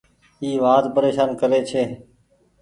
[0.41, 1.83] اي وآت پريشان ڪري ڇي۔